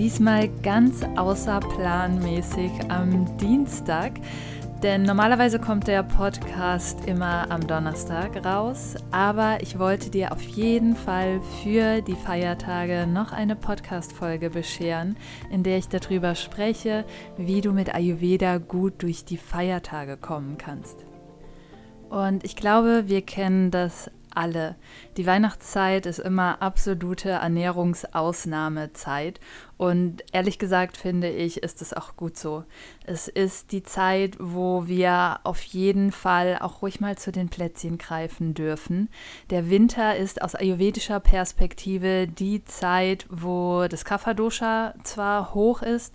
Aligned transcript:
Diesmal 0.00 0.48
ganz 0.62 1.02
außerplanmäßig 1.16 2.70
am 2.88 3.36
Dienstag, 3.36 4.12
denn 4.82 5.02
normalerweise 5.02 5.58
kommt 5.58 5.88
der 5.88 6.02
Podcast 6.02 7.04
immer 7.04 7.50
am 7.50 7.66
Donnerstag 7.66 8.42
raus, 8.42 8.94
aber 9.10 9.58
ich 9.60 9.78
wollte 9.78 10.08
dir 10.08 10.32
auf 10.32 10.40
jeden 10.40 10.96
Fall 10.96 11.42
für 11.62 12.00
die 12.00 12.14
Feiertage 12.14 13.06
noch 13.06 13.32
eine 13.32 13.56
Podcast-Folge 13.56 14.48
bescheren, 14.48 15.18
in 15.50 15.64
der 15.64 15.76
ich 15.76 15.88
darüber 15.88 16.34
spreche, 16.34 17.04
wie 17.36 17.60
du 17.60 17.72
mit 17.72 17.94
Ayurveda 17.94 18.56
gut 18.56 19.02
durch 19.02 19.26
die 19.26 19.36
Feiertage 19.36 20.16
kommen 20.16 20.56
kannst. 20.56 21.04
Und 22.08 22.42
ich 22.42 22.56
glaube, 22.56 23.04
wir 23.08 23.20
kennen 23.20 23.70
das 23.70 24.10
alle. 24.34 24.76
Die 25.16 25.26
Weihnachtszeit 25.26 26.06
ist 26.06 26.18
immer 26.18 26.62
absolute 26.62 27.30
Ernährungsausnahmezeit. 27.30 29.40
Und 29.76 30.22
ehrlich 30.32 30.58
gesagt 30.58 30.96
finde 30.96 31.30
ich, 31.30 31.62
ist 31.62 31.80
es 31.80 31.94
auch 31.94 32.16
gut 32.16 32.36
so. 32.36 32.64
Es 33.04 33.28
ist 33.28 33.72
die 33.72 33.82
Zeit, 33.82 34.36
wo 34.38 34.86
wir 34.86 35.40
auf 35.44 35.62
jeden 35.62 36.12
Fall 36.12 36.58
auch 36.60 36.82
ruhig 36.82 37.00
mal 37.00 37.16
zu 37.16 37.32
den 37.32 37.48
Plätzchen 37.48 37.96
greifen 37.96 38.54
dürfen. 38.54 39.08
Der 39.48 39.70
Winter 39.70 40.16
ist 40.16 40.42
aus 40.42 40.54
ayurvedischer 40.54 41.20
Perspektive 41.20 42.28
die 42.28 42.64
Zeit, 42.64 43.26
wo 43.30 43.86
das 43.88 44.04
Kapha-Dosha 44.04 44.94
zwar 45.02 45.54
hoch 45.54 45.82
ist, 45.82 46.14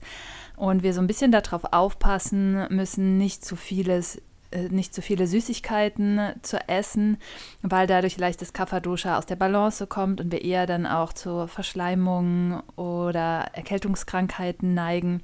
und 0.58 0.84
wir 0.84 0.94
so 0.94 1.02
ein 1.02 1.08
bisschen 1.08 1.32
darauf 1.32 1.64
aufpassen 1.72 2.68
müssen, 2.70 3.18
nicht 3.18 3.44
zu 3.44 3.56
vieles 3.56 4.22
nicht 4.70 4.94
zu 4.94 5.02
viele 5.02 5.28
Süßigkeiten 5.28 6.22
zu 6.42 6.58
essen, 6.68 7.18
weil 7.62 7.88
dadurch 7.88 8.18
leicht 8.18 8.42
das 8.42 8.54
Kapha-Dosha 8.54 9.18
aus 9.18 9.26
der 9.26 9.36
Balance 9.36 9.86
kommt 9.88 10.22
und 10.22 10.32
wir 10.32 10.44
eher 10.44 10.66
dann 10.66 10.86
auch 10.86 11.14
zu 11.14 11.48
Verschleimungen 11.48 12.62
oder 12.76 13.48
Erkältungskrankheiten 13.54 14.74
neigen. 14.74 15.22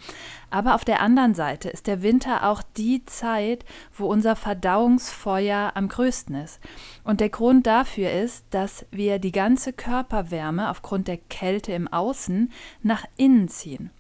Aber 0.50 0.76
auf 0.76 0.84
der 0.84 1.02
anderen 1.02 1.34
Seite 1.34 1.70
ist 1.70 1.88
der 1.88 2.02
Winter 2.02 2.50
auch 2.50 2.62
die 2.76 3.06
Zeit, 3.06 3.64
wo 3.94 4.08
unser 4.08 4.36
Verdauungsfeuer 4.36 5.72
am 5.76 5.88
größten 5.88 6.36
ist. 6.36 6.60
Und 7.04 7.22
der 7.22 7.30
Grund 7.30 7.68
dafür 7.68 8.12
ist, 8.12 8.46
dass 8.50 8.86
wir 8.92 9.20
die 9.20 9.32
ganze 9.32 9.72
Körperwärme 9.72 10.70
aufgrund 10.70 11.08
der 11.08 11.18
Kälte 11.18 11.72
im 11.72 11.88
Außen 11.88 12.52
nach 12.84 13.06
innen 13.16 13.48
ziehen. 13.48 13.92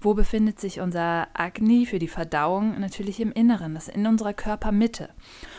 Wo 0.00 0.14
befindet 0.14 0.60
sich 0.60 0.80
unser 0.80 1.26
Agni 1.34 1.84
für 1.84 1.98
die 1.98 2.08
Verdauung? 2.08 2.78
Natürlich 2.78 3.20
im 3.20 3.32
Inneren, 3.32 3.74
das 3.74 3.88
ist 3.88 3.96
in 3.96 4.06
unserer 4.06 4.32
Körpermitte. 4.32 5.10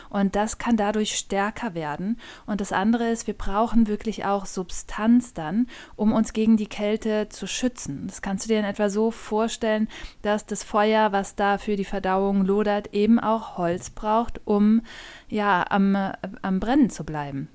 Und 0.08 0.34
das 0.34 0.56
kann 0.56 0.76
dadurch 0.76 1.16
stärker 1.16 1.74
werden. 1.74 2.18
Und 2.46 2.60
das 2.60 2.72
andere 2.72 3.10
ist, 3.10 3.26
wir 3.26 3.34
brauchen 3.34 3.86
wirklich 3.86 4.24
auch 4.24 4.46
Substanz 4.46 5.34
dann, 5.34 5.66
um 5.94 6.12
uns 6.12 6.32
gegen 6.32 6.56
die 6.56 6.68
Kälte 6.68 7.28
zu 7.28 7.46
schützen. 7.46 8.06
Das 8.06 8.22
kannst 8.22 8.46
du 8.46 8.48
dir 8.48 8.58
in 8.58 8.64
etwa 8.64 8.88
so 8.88 9.10
vorstellen, 9.10 9.88
dass 10.22 10.46
das 10.46 10.64
Feuer, 10.64 11.12
was 11.12 11.34
da 11.34 11.58
für 11.58 11.76
die 11.76 11.84
Verdauung 11.84 12.44
lodert, 12.44 12.94
eben 12.94 13.20
auch 13.20 13.58
Holz 13.58 13.90
braucht, 13.90 14.40
um 14.46 14.80
ja 15.28 15.64
am, 15.68 15.96
am 16.42 16.60
Brennen 16.60 16.88
zu 16.88 17.04
bleiben. 17.04 17.48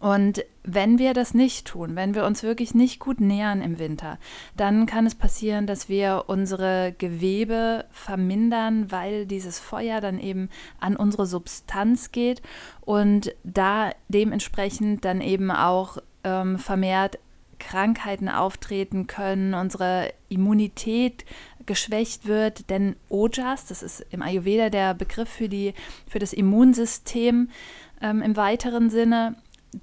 Und 0.00 0.44
wenn 0.62 0.98
wir 0.98 1.14
das 1.14 1.34
nicht 1.34 1.66
tun, 1.66 1.96
wenn 1.96 2.14
wir 2.14 2.24
uns 2.24 2.42
wirklich 2.42 2.74
nicht 2.74 2.98
gut 2.98 3.20
nähern 3.20 3.60
im 3.62 3.78
Winter, 3.78 4.18
dann 4.56 4.86
kann 4.86 5.06
es 5.06 5.14
passieren, 5.14 5.66
dass 5.66 5.88
wir 5.88 6.24
unsere 6.26 6.94
Gewebe 6.96 7.84
vermindern, 7.90 8.90
weil 8.90 9.26
dieses 9.26 9.58
Feuer 9.58 10.00
dann 10.00 10.18
eben 10.18 10.48
an 10.80 10.96
unsere 10.96 11.26
Substanz 11.26 12.12
geht 12.12 12.42
und 12.80 13.34
da 13.44 13.90
dementsprechend 14.08 15.04
dann 15.04 15.20
eben 15.20 15.50
auch 15.50 15.98
ähm, 16.24 16.58
vermehrt 16.58 17.18
Krankheiten 17.58 18.28
auftreten 18.28 19.06
können, 19.06 19.54
unsere 19.54 20.12
Immunität 20.28 21.24
geschwächt 21.66 22.26
wird, 22.26 22.68
denn 22.70 22.96
Ojas, 23.08 23.66
das 23.66 23.82
ist 23.82 24.04
im 24.10 24.22
Ayurveda 24.22 24.70
der 24.70 24.94
Begriff 24.94 25.28
für, 25.28 25.48
die, 25.48 25.72
für 26.06 26.18
das 26.18 26.32
Immunsystem 26.32 27.48
ähm, 28.02 28.22
im 28.22 28.36
weiteren 28.36 28.90
Sinne, 28.90 29.36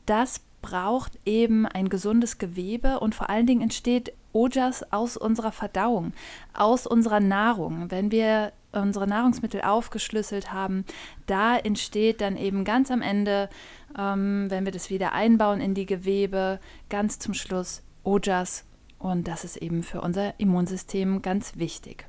das 0.05 0.41
braucht 0.61 1.19
eben 1.25 1.65
ein 1.65 1.89
gesundes 1.89 2.37
Gewebe 2.37 2.99
und 2.99 3.15
vor 3.15 3.29
allen 3.29 3.47
Dingen 3.47 3.61
entsteht 3.61 4.13
Ojas 4.33 4.91
aus 4.91 5.17
unserer 5.17 5.51
Verdauung, 5.51 6.13
aus 6.53 6.87
unserer 6.87 7.19
Nahrung. 7.19 7.89
Wenn 7.89 8.11
wir 8.11 8.53
unsere 8.71 9.07
Nahrungsmittel 9.07 9.61
aufgeschlüsselt 9.61 10.53
haben, 10.53 10.85
da 11.25 11.57
entsteht 11.57 12.21
dann 12.21 12.37
eben 12.37 12.63
ganz 12.63 12.91
am 12.91 13.01
Ende, 13.01 13.49
ähm, 13.97 14.45
wenn 14.49 14.63
wir 14.63 14.71
das 14.71 14.89
wieder 14.89 15.11
einbauen 15.13 15.59
in 15.59 15.73
die 15.73 15.85
Gewebe, 15.85 16.59
ganz 16.89 17.19
zum 17.19 17.33
Schluss 17.33 17.83
Ojas 18.03 18.63
und 19.01 19.27
das 19.27 19.43
ist 19.43 19.57
eben 19.57 19.83
für 19.83 20.01
unser 20.01 20.39
Immunsystem 20.39 21.21
ganz 21.21 21.57
wichtig. 21.57 22.05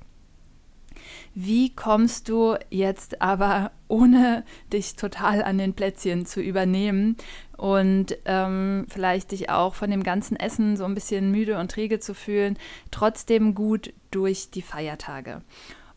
Wie 1.35 1.75
kommst 1.75 2.29
du 2.29 2.57
jetzt 2.71 3.23
aber, 3.23 3.73
ohne 3.89 4.45
dich 4.73 4.97
total 4.97 5.43
an 5.43 5.59
den 5.59 5.75
Plätzchen 5.75 6.27
zu 6.27 6.41
übernehmen 6.41 7.17
und 7.57 8.17
ähm, 8.25 8.87
vielleicht 8.89 9.33
dich 9.33 9.51
auch 9.51 9.75
von 9.75 9.91
dem 9.91 10.03
ganzen 10.03 10.37
Essen 10.37 10.77
so 10.77 10.85
ein 10.85 10.95
bisschen 10.95 11.31
müde 11.31 11.59
und 11.59 11.71
träge 11.71 12.01
zu 12.01 12.15
fühlen, 12.15 12.59
trotzdem 12.91 13.55
gut 13.55 13.93
durch 14.11 14.51
die 14.51 14.63
Feiertage? 14.63 15.43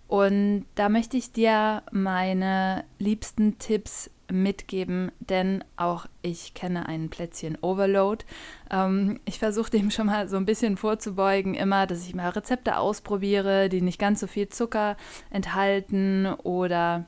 Und 0.07 0.65
da 0.75 0.89
möchte 0.89 1.17
ich 1.17 1.31
dir 1.31 1.81
meine 1.91 2.83
liebsten 2.99 3.57
Tipps 3.57 4.11
mitgeben, 4.31 5.11
denn 5.19 5.63
auch 5.77 6.07
ich 6.21 6.53
kenne 6.53 6.87
einen 6.87 7.09
Plätzchen 7.09 7.57
Overload. 7.61 8.25
Ähm, 8.71 9.19
ich 9.25 9.39
versuche 9.39 9.71
dem 9.71 9.91
schon 9.91 10.07
mal 10.07 10.27
so 10.27 10.37
ein 10.37 10.45
bisschen 10.45 10.77
vorzubeugen, 10.77 11.53
immer, 11.53 11.87
dass 11.87 12.07
ich 12.07 12.15
mal 12.15 12.29
Rezepte 12.29 12.77
ausprobiere, 12.77 13.69
die 13.69 13.81
nicht 13.81 13.99
ganz 13.99 14.19
so 14.19 14.27
viel 14.27 14.49
Zucker 14.49 14.97
enthalten 15.29 16.27
oder 16.43 17.05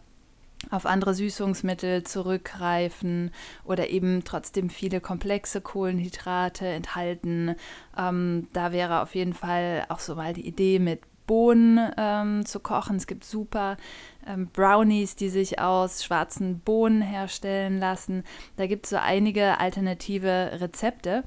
auf 0.72 0.86
andere 0.86 1.14
Süßungsmittel 1.14 2.04
zurückgreifen 2.04 3.32
oder 3.64 3.90
eben 3.90 4.24
trotzdem 4.24 4.70
viele 4.70 5.00
komplexe 5.02 5.62
Kohlenhydrate 5.62 6.68
enthalten. 6.68 7.56
Ähm, 7.98 8.48
da 8.54 8.72
wäre 8.72 9.02
auf 9.02 9.16
jeden 9.16 9.34
Fall 9.34 9.86
auch 9.90 10.00
so 10.00 10.16
mal 10.16 10.34
die 10.34 10.48
Idee 10.48 10.80
mit 10.80 11.02
Bohnen 11.28 11.92
ähm, 11.98 12.46
zu 12.46 12.60
kochen. 12.60 12.96
Es 12.96 13.06
gibt 13.06 13.24
super 13.24 13.78
ähm, 14.26 14.48
Brownies, 14.48 15.16
die 15.16 15.30
sich 15.30 15.60
aus 15.60 16.04
schwarzen 16.04 16.60
Bohnen 16.60 17.02
herstellen 17.02 17.80
lassen. 17.80 18.24
Da 18.56 18.66
gibt 18.66 18.86
es 18.86 18.90
so 18.90 18.98
einige 18.98 19.60
alternative 19.60 20.58
Rezepte. 20.60 21.24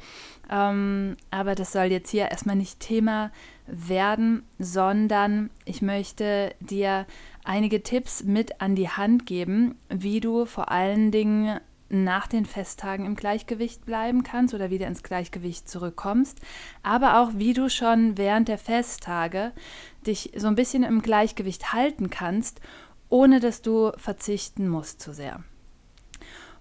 Ähm, 0.50 1.16
aber 1.30 1.54
das 1.54 1.72
soll 1.72 1.84
jetzt 1.84 2.10
hier 2.10 2.30
erstmal 2.30 2.56
nicht 2.56 2.80
Thema 2.80 3.30
werden, 3.66 4.42
sondern 4.58 5.50
ich 5.64 5.80
möchte 5.80 6.54
dir 6.60 7.06
einige 7.44 7.82
Tipps 7.82 8.24
mit 8.24 8.60
an 8.60 8.74
die 8.74 8.88
Hand 8.88 9.26
geben, 9.26 9.76
wie 9.88 10.20
du 10.20 10.44
vor 10.46 10.70
allen 10.70 11.10
Dingen 11.12 11.60
nach 11.90 12.26
den 12.26 12.46
Festtagen 12.46 13.04
im 13.04 13.16
Gleichgewicht 13.16 13.84
bleiben 13.84 14.22
kannst 14.22 14.54
oder 14.54 14.70
wieder 14.70 14.86
ins 14.86 15.02
Gleichgewicht 15.02 15.68
zurückkommst, 15.68 16.38
aber 16.82 17.20
auch 17.20 17.30
wie 17.34 17.52
du 17.52 17.68
schon 17.68 18.16
während 18.16 18.48
der 18.48 18.58
Festtage 18.58 19.52
dich 20.06 20.32
so 20.36 20.46
ein 20.46 20.54
bisschen 20.54 20.82
im 20.82 21.02
Gleichgewicht 21.02 21.72
halten 21.72 22.08
kannst, 22.08 22.60
ohne 23.08 23.40
dass 23.40 23.60
du 23.60 23.92
verzichten 23.96 24.68
musst 24.68 25.00
zu 25.00 25.12
sehr. 25.12 25.42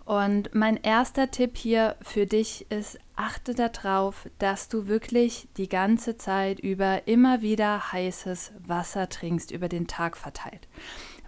Und 0.10 0.56
mein 0.56 0.78
erster 0.78 1.30
Tipp 1.30 1.56
hier 1.56 1.96
für 2.02 2.26
dich 2.26 2.66
ist, 2.72 2.98
achte 3.16 3.54
darauf, 3.54 4.28
dass 4.40 4.68
du 4.68 4.88
wirklich 4.88 5.48
die 5.56 5.70
ganze 5.70 6.18
Zeit 6.18 6.60
über 6.60 7.08
immer 7.08 7.44
wieder 7.44 7.92
heißes 7.92 8.54
Wasser 8.66 9.08
trinkst, 9.08 9.52
über 9.52 9.70
den 9.70 9.86
Tag 9.86 10.18
verteilt. 10.18 10.68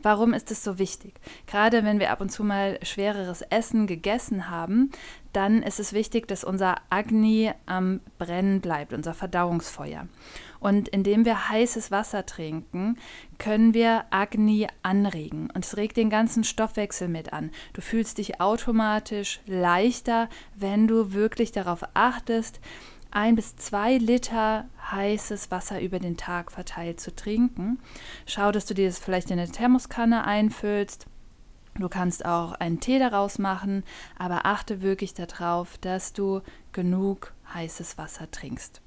Warum 0.04 0.34
ist 0.34 0.52
es 0.52 0.64
so 0.64 0.80
wichtig? 0.80 1.14
Gerade 1.48 1.84
wenn 1.84 2.00
wir 2.00 2.12
ab 2.12 2.22
und 2.22 2.32
zu 2.32 2.44
mal 2.44 2.80
schwereres 2.84 3.42
Essen 3.44 3.88
gegessen 3.88 4.50
haben, 4.50 4.92
dann 5.34 5.64
ist 5.64 5.80
es 5.80 5.94
wichtig, 5.94 6.28
dass 6.28 6.44
unser 6.44 6.76
Agni 6.90 7.52
am 7.66 8.02
Brennen 8.18 8.62
bleibt, 8.62 8.94
unser 8.94 9.14
Verdauungsfeuer. 9.14 10.08
Und 10.60 10.90
indem 10.90 11.26
wir 11.26 11.50
heißes 11.50 11.90
Wasser 11.90 12.26
trinken, 12.26 12.98
können 13.38 13.74
wir 13.74 14.06
Agni 14.12 14.68
anregen. 14.84 15.50
Und 15.54 15.66
es 15.66 15.78
regt 15.78 15.98
den 15.98 16.10
ganzen 16.10 16.44
Stoffwechsel 16.44 17.08
mit 17.08 17.34
an. 17.34 17.52
Du 17.74 17.82
fühlst 17.82 18.18
dich 18.18 18.42
automatisch 18.42 19.40
leichter, 19.46 20.30
wenn 20.56 20.88
du 20.88 21.14
wirklich 21.14 21.52
darauf 21.52 21.84
achtest, 21.94 22.60
ein 23.12 23.36
bis 23.36 23.56
zwei 23.58 23.98
Liter 23.98 24.66
heißes 24.92 25.52
Wasser 25.52 25.82
über 25.82 26.00
den 26.00 26.18
Tag 26.18 26.52
verteilt 26.52 27.00
zu 27.00 27.14
trinken. 27.16 27.80
Schau, 28.26 28.52
dass 28.52 28.66
du 28.66 28.74
dir 28.74 28.88
das 28.88 29.00
vielleicht 29.00 29.32
in 29.32 29.40
eine 29.40 29.52
Thermoskanne 29.52 30.24
einfüllst. 30.24 31.06
Du 31.76 31.88
kannst 31.88 32.26
auch 32.26 32.54
einen 32.54 32.80
Tee 32.80 33.00
daraus 33.00 33.38
machen, 33.38 33.84
aber 34.18 34.46
achte 34.46 34.82
wirklich 34.82 35.14
darauf, 35.14 35.78
dass 35.78 36.14
du 36.14 36.42
genug 36.74 37.34
heißes 37.54 37.98
Wasser 37.98 38.30
trinkst. 38.30 38.82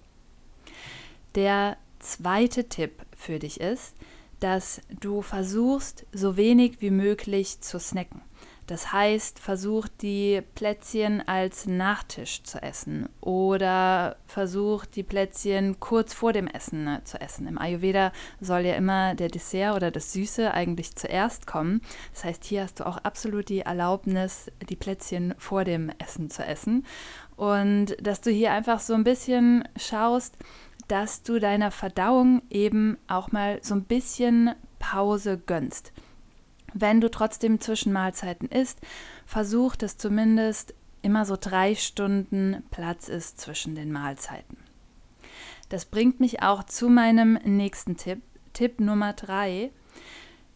Der 1.35 1.76
zweite 1.99 2.69
Tipp 2.69 3.05
für 3.17 3.38
dich 3.38 3.61
ist, 3.61 3.94
dass 4.41 4.81
du 5.00 5.23
versuchst, 5.23 6.06
so 6.12 6.37
wenig 6.37 6.81
wie 6.81 6.91
möglich 6.91 7.61
zu 7.61 7.81
snacken. 7.81 8.21
Das 8.66 8.93
heißt, 8.93 9.40
versuch 9.40 9.88
die 10.00 10.43
Plätzchen 10.55 11.26
als 11.28 11.66
Nachtisch 11.66 12.43
zu 12.44 12.62
essen 12.62 13.08
oder 13.20 14.16
versuch 14.26 14.87
die 14.87 15.02
Plätzchen 15.02 15.81
kurz 15.81 16.14
vor 16.14 16.32
dem 16.32 16.46
Essen 16.46 16.84
ne, 16.84 17.02
zu 17.05 17.20
essen. 17.20 17.46
Im 17.46 17.58
Ayurveda 17.58 18.11
soll 18.40 18.61
ja 18.61 18.75
immer 18.75 19.14
der 19.14 19.28
Dessert 19.28 19.76
oder 19.76 19.90
das 19.90 20.14
Süße 20.14 20.55
eigentlich 20.55 20.96
zuerst 20.96 21.46
kommen. 21.46 21.82
Das 22.14 22.25
heißt, 22.25 22.44
hier 22.44 22.62
hast 22.62 22.81
du 22.81 22.87
auch 22.87 22.96
absolut 22.99 23.50
die 23.50 23.61
Erlaubnis, 23.61 24.50
die 24.66 24.76
Plätzchen 24.76 25.34
vor 25.37 25.64
dem 25.64 25.90
Essen 25.99 26.31
zu 26.31 26.43
essen. 26.43 26.87
Und 27.37 27.96
dass 28.00 28.22
du 28.22 28.31
hier 28.31 28.52
einfach 28.52 28.81
so 28.81 28.94
ein 28.94 29.05
bisschen 29.05 29.69
schaust, 29.76 30.38
dass 30.88 31.22
du 31.22 31.38
deiner 31.38 31.70
Verdauung 31.70 32.43
eben 32.49 32.96
auch 33.08 33.31
mal 33.31 33.58
so 33.62 33.75
ein 33.75 33.84
bisschen 33.84 34.55
Pause 34.78 35.38
gönnst. 35.38 35.93
Wenn 36.75 37.00
du 37.00 37.09
trotzdem 37.09 37.61
zwischen 37.61 37.93
Mahlzeiten 37.93 38.49
isst, 38.49 38.81
versuch, 39.26 39.76
dass 39.76 39.97
zumindest 39.97 40.75
immer 41.03 41.25
so 41.25 41.37
drei 41.41 41.76
Stunden 41.76 42.65
Platz 42.71 43.09
ist 43.09 43.41
zwischen 43.41 43.76
den 43.76 43.93
Mahlzeiten. 43.93 44.56
Das 45.69 45.85
bringt 45.85 46.19
mich 46.19 46.43
auch 46.43 46.65
zu 46.65 46.88
meinem 46.88 47.35
nächsten 47.44 47.97
Tipp, 47.97 48.23
Tipp 48.53 48.81
Nummer 48.81 49.12
drei. 49.12 49.71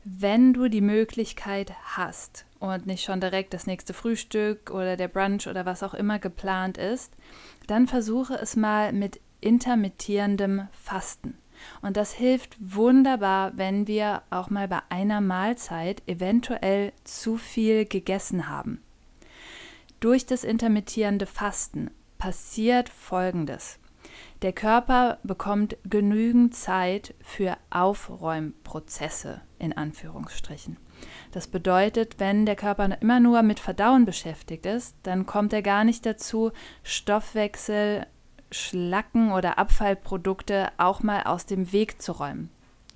Wenn 0.04 0.52
du 0.52 0.68
die 0.68 0.80
Möglichkeit 0.80 1.72
hast 1.84 2.46
und 2.58 2.86
nicht 2.86 3.04
schon 3.04 3.20
direkt 3.20 3.54
das 3.54 3.66
nächste 3.66 3.94
Frühstück 3.94 4.70
oder 4.70 4.96
der 4.96 5.08
Brunch 5.08 5.46
oder 5.46 5.66
was 5.66 5.82
auch 5.82 5.94
immer 5.94 6.18
geplant 6.18 6.78
ist, 6.78 7.12
dann 7.66 7.86
versuche 7.86 8.34
es 8.34 8.56
mal 8.56 8.92
mit 8.92 9.20
intermittierendem 9.40 10.68
Fasten. 10.72 11.36
Und 11.82 11.96
das 11.96 12.12
hilft 12.12 12.56
wunderbar, 12.60 13.52
wenn 13.56 13.86
wir 13.86 14.22
auch 14.30 14.50
mal 14.50 14.68
bei 14.68 14.80
einer 14.88 15.20
Mahlzeit 15.20 16.02
eventuell 16.06 16.92
zu 17.04 17.36
viel 17.36 17.84
gegessen 17.84 18.48
haben. 18.48 18.82
Durch 20.00 20.26
das 20.26 20.44
intermittierende 20.44 21.26
Fasten 21.26 21.90
passiert 22.18 22.88
Folgendes. 22.88 23.78
Der 24.42 24.52
Körper 24.52 25.18
bekommt 25.24 25.76
genügend 25.84 26.54
Zeit 26.54 27.14
für 27.20 27.56
Aufräumprozesse 27.70 29.40
in 29.58 29.76
Anführungsstrichen. 29.76 30.76
Das 31.32 31.48
bedeutet, 31.48 32.18
wenn 32.18 32.46
der 32.46 32.56
Körper 32.56 33.00
immer 33.00 33.20
nur 33.20 33.42
mit 33.42 33.60
Verdauen 33.60 34.04
beschäftigt 34.04 34.66
ist, 34.66 34.96
dann 35.02 35.26
kommt 35.26 35.52
er 35.52 35.62
gar 35.62 35.84
nicht 35.84 36.06
dazu, 36.06 36.52
Stoffwechsel 36.82 38.06
Schlacken 38.50 39.32
oder 39.32 39.58
Abfallprodukte 39.58 40.70
auch 40.78 41.02
mal 41.02 41.22
aus 41.24 41.46
dem 41.46 41.72
Weg 41.72 42.00
zu 42.00 42.12
räumen. 42.12 42.50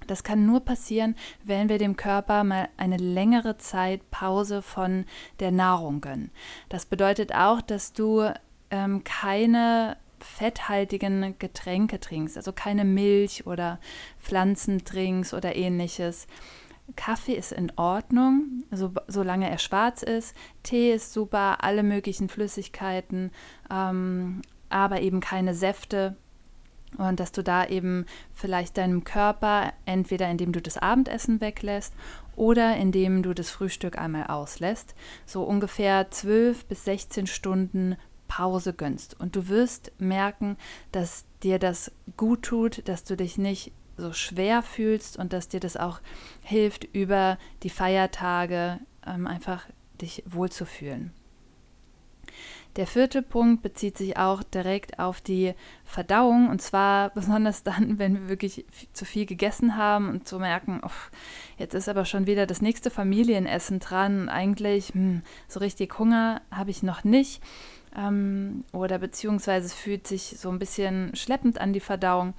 Das 0.06 0.24
kann 0.24 0.46
nur 0.46 0.60
passieren, 0.60 1.14
wenn 1.44 1.68
wir 1.68 1.78
dem 1.78 1.96
Körper 1.96 2.44
mal 2.44 2.68
eine 2.76 2.96
längere 2.96 3.58
Zeit 3.58 4.10
Pause 4.10 4.62
von 4.62 5.04
der 5.40 5.52
Nahrung 5.52 6.00
gönnen. 6.00 6.30
Das 6.68 6.86
bedeutet 6.86 7.34
auch, 7.34 7.60
dass 7.60 7.92
du 7.92 8.32
ähm, 8.70 9.04
keine 9.04 9.96
fetthaltigen 10.18 11.36
Getränke 11.38 12.00
trinkst, 12.00 12.36
also 12.36 12.52
keine 12.52 12.84
Milch 12.84 13.46
oder 13.46 13.78
Pflanzendrinks 14.20 15.34
oder 15.34 15.56
ähnliches. 15.56 16.26
Kaffee 16.96 17.34
ist 17.34 17.52
in 17.52 17.72
Ordnung, 17.76 18.64
so, 18.70 18.92
solange 19.06 19.48
er 19.48 19.58
schwarz 19.58 20.02
ist. 20.02 20.34
Tee 20.62 20.92
ist 20.92 21.12
super, 21.12 21.62
alle 21.62 21.82
möglichen 21.82 22.28
Flüssigkeiten, 22.28 23.30
ähm, 23.70 24.42
aber 24.72 25.00
eben 25.00 25.20
keine 25.20 25.54
Säfte. 25.54 26.16
Und 26.98 27.20
dass 27.20 27.32
du 27.32 27.42
da 27.42 27.66
eben 27.66 28.04
vielleicht 28.34 28.76
deinem 28.76 29.04
Körper, 29.04 29.72
entweder 29.86 30.30
indem 30.30 30.52
du 30.52 30.60
das 30.60 30.76
Abendessen 30.76 31.40
weglässt 31.40 31.94
oder 32.36 32.76
indem 32.76 33.22
du 33.22 33.34
das 33.34 33.50
Frühstück 33.50 33.98
einmal 33.98 34.26
auslässt, 34.26 34.94
so 35.24 35.42
ungefähr 35.42 36.10
12 36.10 36.66
bis 36.66 36.84
16 36.84 37.26
Stunden 37.26 37.96
Pause 38.28 38.72
gönnst. 38.72 39.18
Und 39.18 39.36
du 39.36 39.48
wirst 39.48 39.92
merken, 39.98 40.56
dass 40.90 41.24
dir 41.42 41.58
das 41.58 41.92
gut 42.16 42.42
tut, 42.42 42.88
dass 42.88 43.04
du 43.04 43.16
dich 43.16 43.38
nicht 43.38 43.72
so 43.96 44.12
schwer 44.12 44.62
fühlst 44.62 45.18
und 45.18 45.32
dass 45.32 45.48
dir 45.48 45.60
das 45.60 45.76
auch 45.76 46.00
hilft, 46.40 46.84
über 46.84 47.38
die 47.62 47.70
Feiertage 47.70 48.80
ähm, 49.06 49.26
einfach 49.26 49.66
dich 50.00 50.22
wohlzufühlen. 50.26 51.12
Der 52.76 52.86
vierte 52.86 53.20
Punkt 53.20 53.62
bezieht 53.62 53.98
sich 53.98 54.16
auch 54.16 54.42
direkt 54.42 54.98
auf 54.98 55.20
die 55.20 55.52
Verdauung 55.84 56.48
und 56.48 56.62
zwar 56.62 57.10
besonders 57.14 57.62
dann, 57.62 57.98
wenn 57.98 58.14
wir 58.14 58.28
wirklich 58.28 58.64
zu 58.92 59.04
viel 59.04 59.26
gegessen 59.26 59.76
haben 59.76 60.08
und 60.08 60.26
zu 60.26 60.38
merken, 60.38 60.80
oh, 60.84 60.90
jetzt 61.58 61.74
ist 61.74 61.88
aber 61.88 62.04
schon 62.04 62.26
wieder 62.26 62.46
das 62.46 62.62
nächste 62.62 62.90
Familienessen 62.90 63.78
dran. 63.78 64.28
Eigentlich 64.28 64.94
hm, 64.94 65.22
so 65.48 65.60
richtig 65.60 65.98
Hunger 65.98 66.40
habe 66.50 66.70
ich 66.70 66.82
noch 66.82 67.04
nicht 67.04 67.42
ähm, 67.96 68.64
oder 68.72 68.98
beziehungsweise 68.98 69.74
fühlt 69.74 70.06
sich 70.06 70.36
so 70.38 70.48
ein 70.48 70.58
bisschen 70.58 71.14
schleppend 71.14 71.60
an 71.60 71.72
die 71.72 71.80
Verdauung. 71.80 72.34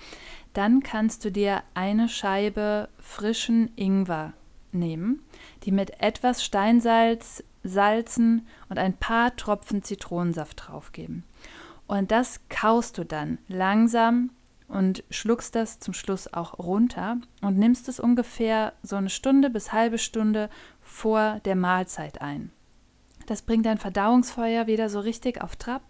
Dann 0.53 0.81
kannst 0.81 1.25
du 1.25 1.31
dir 1.31 1.63
eine 1.73 2.09
Scheibe 2.09 2.89
frischen 2.99 3.71
Ingwer 3.75 4.33
nehmen, 4.71 5.23
die 5.63 5.71
mit 5.71 6.01
etwas 6.01 6.43
Steinsalz 6.43 7.43
salzen 7.63 8.47
und 8.69 8.77
ein 8.77 8.93
paar 8.93 9.35
Tropfen 9.35 9.83
Zitronensaft 9.83 10.67
draufgeben. 10.67 11.23
Und 11.87 12.11
das 12.11 12.41
kaust 12.49 12.97
du 12.97 13.05
dann 13.05 13.37
langsam 13.47 14.31
und 14.67 15.03
schluckst 15.09 15.55
das 15.55 15.79
zum 15.79 15.93
Schluss 15.93 16.33
auch 16.33 16.57
runter 16.57 17.17
und 17.41 17.57
nimmst 17.57 17.87
es 17.89 17.99
ungefähr 17.99 18.73
so 18.81 18.95
eine 18.95 19.09
Stunde 19.09 19.49
bis 19.49 19.71
halbe 19.71 19.97
Stunde 19.97 20.49
vor 20.81 21.39
der 21.45 21.55
Mahlzeit 21.55 22.21
ein. 22.21 22.51
Das 23.25 23.41
bringt 23.41 23.65
dein 23.65 23.77
Verdauungsfeuer 23.77 24.67
wieder 24.67 24.89
so 24.89 24.99
richtig 24.99 25.41
auf 25.41 25.55
Trab 25.55 25.83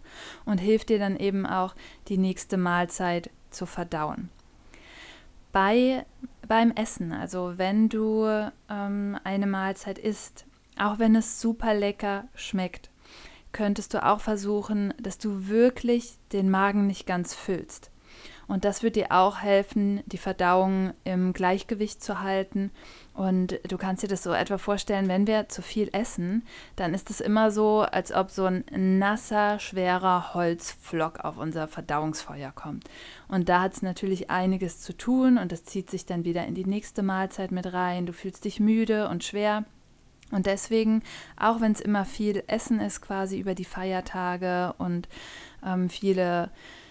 und 0.44 0.58
hilft 0.58 0.88
dir 0.88 0.98
dann 0.98 1.16
eben 1.16 1.46
auch, 1.46 1.74
die 2.08 2.18
nächste 2.18 2.56
Mahlzeit 2.56 3.30
zu 3.50 3.66
verdauen. 3.66 4.28
Bei, 5.52 6.04
beim 6.46 6.70
Essen, 6.72 7.12
also 7.12 7.54
wenn 7.56 7.88
du 7.88 8.26
ähm, 8.68 9.18
eine 9.24 9.46
Mahlzeit 9.46 9.98
isst, 9.98 10.46
auch 10.78 10.98
wenn 10.98 11.16
es 11.16 11.40
super 11.40 11.74
lecker 11.74 12.24
schmeckt, 12.34 12.90
könntest 13.52 13.94
du 13.94 14.04
auch 14.04 14.20
versuchen, 14.20 14.92
dass 15.00 15.18
du 15.18 15.48
wirklich 15.48 16.18
den 16.32 16.50
Magen 16.50 16.86
nicht 16.86 17.06
ganz 17.06 17.34
füllst. 17.34 17.90
Und 18.46 18.64
das 18.64 18.82
wird 18.82 18.96
dir 18.96 19.10
auch 19.10 19.38
helfen, 19.38 20.02
die 20.06 20.18
Verdauung 20.18 20.92
im 21.04 21.32
Gleichgewicht 21.32 22.02
zu 22.02 22.20
halten. 22.20 22.70
Und 23.14 23.58
du 23.66 23.78
kannst 23.78 24.02
dir 24.02 24.08
das 24.08 24.22
so 24.22 24.32
etwa 24.32 24.58
vorstellen, 24.58 25.08
wenn 25.08 25.26
wir 25.26 25.48
zu 25.48 25.62
viel 25.62 25.88
essen, 25.92 26.44
dann 26.76 26.94
ist 26.94 27.10
es 27.10 27.20
immer 27.20 27.50
so, 27.50 27.80
als 27.80 28.12
ob 28.12 28.30
so 28.30 28.44
ein 28.44 28.64
nasser, 28.98 29.58
schwerer 29.60 30.34
Holzflock 30.34 31.20
auf 31.24 31.38
unser 31.38 31.68
Verdauungsfeuer 31.68 32.52
kommt. 32.52 32.84
Und 33.28 33.48
da 33.48 33.62
hat 33.62 33.74
es 33.74 33.82
natürlich 33.82 34.30
einiges 34.30 34.80
zu 34.80 34.96
tun 34.96 35.38
und 35.38 35.52
das 35.52 35.64
zieht 35.64 35.90
sich 35.90 36.06
dann 36.06 36.24
wieder 36.24 36.44
in 36.44 36.54
die 36.54 36.66
nächste 36.66 37.02
Mahlzeit 37.02 37.50
mit 37.50 37.72
rein. 37.72 38.04
Du 38.04 38.12
fühlst 38.12 38.44
dich 38.44 38.60
müde 38.60 39.08
und 39.08 39.24
schwer. 39.24 39.64
Und 40.30 40.46
deswegen, 40.46 41.02
auch 41.36 41.60
wenn 41.60 41.72
es 41.72 41.80
immer 41.80 42.04
viel 42.04 42.42
Essen 42.46 42.80
ist, 42.80 43.00
quasi 43.00 43.38
über 43.38 43.54
die 43.54 43.64
Feiertage 43.64 44.74
und 44.78 45.08
ähm, 45.64 45.88
viele, 45.88 46.50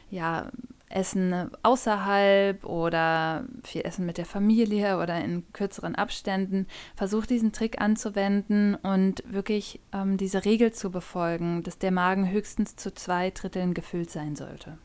ja, 0.09 0.49
Essen 0.93 1.49
außerhalb 1.63 2.63
oder 2.65 3.45
viel 3.63 3.81
Essen 3.81 4.05
mit 4.05 4.17
der 4.17 4.25
Familie 4.25 4.99
oder 4.99 5.19
in 5.23 5.43
kürzeren 5.51 5.95
Abständen. 5.95 6.67
Versuch 6.95 7.25
diesen 7.25 7.51
Trick 7.51 7.81
anzuwenden 7.81 8.75
und 8.75 9.23
wirklich 9.25 9.79
ähm, 9.91 10.17
diese 10.17 10.45
Regel 10.45 10.71
zu 10.71 10.91
befolgen, 10.91 11.63
dass 11.63 11.79
der 11.79 11.91
Magen 11.91 12.29
höchstens 12.29 12.75
zu 12.75 12.93
zwei 12.93 13.31
Dritteln 13.31 13.73
gefüllt 13.73 14.11
sein 14.11 14.35
sollte. 14.35 14.77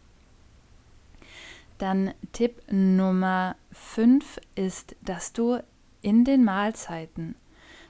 Dann 1.77 2.13
Tipp 2.33 2.63
Nummer 2.71 3.55
5 3.73 4.41
ist, 4.57 4.97
dass 5.03 5.33
du 5.33 5.59
in 6.01 6.25
den 6.25 6.43
Mahlzeiten 6.43 7.37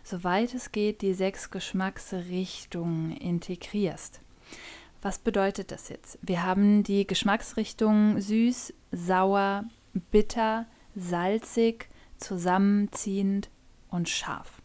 soweit 0.09 0.55
es 0.55 0.73
geht, 0.73 1.03
die 1.03 1.15
sechs 1.15 1.51
Geschmacksrichtungen 1.51 3.13
integrierst. 3.13 4.21
Was 5.03 5.19
bedeutet 5.19 5.71
das 5.71 5.89
jetzt? 5.89 6.19
Wir 6.23 6.43
haben 6.45 6.83
die 6.83 7.07
Geschmacksrichtungen 7.07 8.21
süß, 8.21 8.75
sauer, 8.91 9.65
bitter, 10.11 10.67
salzig, 10.95 11.89
zusammenziehend 12.17 13.51
und 13.91 14.09
scharf. 14.09 14.61